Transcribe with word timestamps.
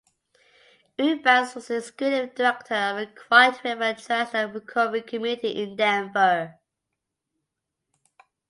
Eubanks 0.97 1.53
was 1.53 1.67
the 1.67 1.75
executive 1.77 2.33
director 2.33 2.73
of 2.73 3.07
Quiet 3.13 3.63
River 3.63 3.93
Transitional 3.93 4.49
Recovery 4.49 5.03
Community 5.03 5.49
in 5.61 5.75
Denver. 5.75 6.57